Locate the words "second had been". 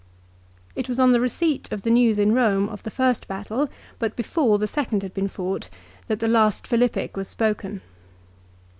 4.67-5.27